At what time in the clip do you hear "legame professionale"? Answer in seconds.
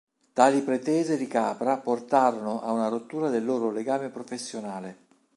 3.69-4.97